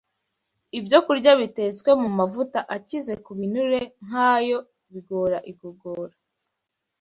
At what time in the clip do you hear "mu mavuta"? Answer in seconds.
2.01-2.59